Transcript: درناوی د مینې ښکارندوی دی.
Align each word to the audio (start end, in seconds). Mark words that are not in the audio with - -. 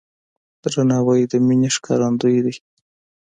درناوی 0.63 1.21
د 1.31 1.33
مینې 1.45 1.69
ښکارندوی 1.75 2.37
دی. 2.45 2.55